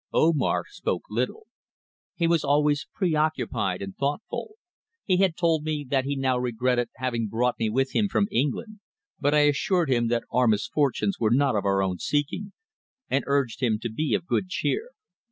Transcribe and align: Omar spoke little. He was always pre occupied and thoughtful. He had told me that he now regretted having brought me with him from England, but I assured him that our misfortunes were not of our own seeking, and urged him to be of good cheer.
Omar 0.11 0.63
spoke 0.67 1.03
little. 1.11 1.45
He 2.15 2.25
was 2.25 2.43
always 2.43 2.87
pre 2.91 3.13
occupied 3.13 3.83
and 3.83 3.95
thoughtful. 3.95 4.55
He 5.05 5.17
had 5.17 5.37
told 5.37 5.61
me 5.63 5.85
that 5.89 6.05
he 6.05 6.15
now 6.15 6.39
regretted 6.39 6.89
having 6.95 7.27
brought 7.27 7.59
me 7.59 7.69
with 7.69 7.91
him 7.93 8.07
from 8.07 8.27
England, 8.31 8.79
but 9.19 9.35
I 9.35 9.41
assured 9.41 9.91
him 9.91 10.07
that 10.07 10.23
our 10.31 10.47
misfortunes 10.47 11.19
were 11.19 11.29
not 11.29 11.55
of 11.55 11.65
our 11.65 11.83
own 11.83 11.99
seeking, 11.99 12.51
and 13.11 13.23
urged 13.27 13.61
him 13.61 13.77
to 13.83 13.91
be 13.91 14.15
of 14.15 14.25
good 14.25 14.49
cheer. 14.49 14.89